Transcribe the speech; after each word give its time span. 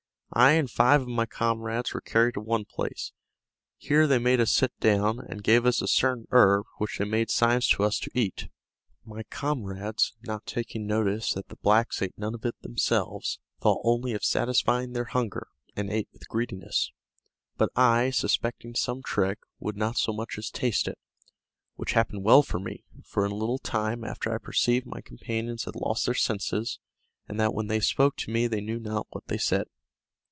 I 0.33 0.51
and 0.53 0.71
five 0.71 1.01
of 1.01 1.09
my 1.09 1.25
comrades 1.25 1.93
were 1.93 1.99
carried 1.99 2.35
to 2.35 2.39
one 2.39 2.63
place; 2.63 3.11
here 3.77 4.07
they 4.07 4.17
made 4.17 4.39
us 4.39 4.49
sit 4.49 4.71
down, 4.79 5.19
and 5.19 5.43
gave 5.43 5.65
us 5.65 5.81
a 5.81 5.89
certain 5.89 6.25
herb, 6.31 6.65
which 6.77 6.97
they 6.99 7.03
made 7.03 7.29
signs 7.29 7.67
to 7.67 7.83
us 7.83 7.99
to 7.99 8.09
eat. 8.13 8.47
My 9.03 9.23
comrades 9.23 10.13
not 10.23 10.45
taking 10.45 10.87
notice 10.87 11.33
that 11.33 11.49
the 11.49 11.57
blacks 11.57 12.01
ate 12.01 12.17
none 12.17 12.33
of 12.33 12.45
it 12.45 12.55
themselves, 12.61 13.39
thought 13.59 13.81
only 13.83 14.13
of 14.13 14.23
satisfying 14.23 14.93
their 14.93 15.03
hunger, 15.03 15.49
and 15.75 15.89
ate 15.91 16.07
with 16.13 16.29
greediness. 16.29 16.93
But 17.57 17.69
I, 17.75 18.09
suspecting 18.09 18.73
some 18.73 19.03
trick, 19.03 19.39
would 19.59 19.75
not 19.75 19.97
so 19.97 20.13
much 20.13 20.37
as 20.37 20.49
taste 20.49 20.87
it, 20.87 20.97
which 21.75 21.91
happened 21.91 22.23
well 22.23 22.41
for 22.41 22.57
me; 22.61 22.85
for 23.03 23.25
in 23.25 23.33
a 23.33 23.35
little 23.35 23.59
time 23.59 24.05
after 24.05 24.33
I 24.33 24.37
perceived 24.37 24.85
my 24.85 25.01
companions 25.01 25.65
had 25.65 25.75
lost 25.75 26.05
their 26.05 26.15
senses, 26.15 26.79
and 27.27 27.37
that 27.37 27.53
when 27.53 27.67
they 27.67 27.81
spoke 27.81 28.15
to 28.19 28.31
me 28.31 28.47
they 28.47 28.61
knew 28.61 28.79
not 28.79 29.07
what 29.09 29.27
they 29.27 29.37
said. 29.37 29.67